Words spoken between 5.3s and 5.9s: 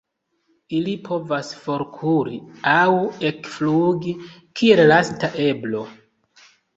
eblo.